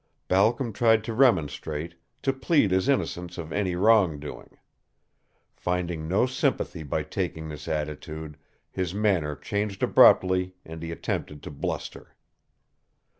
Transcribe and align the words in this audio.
Balcom 0.27 0.73
tried 0.73 1.03
to 1.03 1.13
remonstrate, 1.13 1.93
to 2.23 2.33
plead 2.33 2.71
his 2.71 2.89
innocence 2.89 3.37
of 3.37 3.51
any 3.53 3.75
wrong 3.75 4.19
doing. 4.19 4.57
Finding 5.55 6.07
no 6.07 6.25
sympathy 6.25 6.81
by 6.81 7.03
taking 7.03 7.49
this 7.49 7.67
attitude, 7.67 8.35
his 8.71 8.95
manner 8.95 9.35
changed 9.35 9.83
abruptly 9.83 10.55
and 10.65 10.81
he 10.81 10.89
attempted 10.89 11.43
to 11.43 11.51
bluster. 11.51 12.15